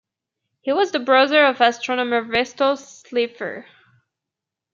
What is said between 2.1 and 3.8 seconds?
Vesto Slipher.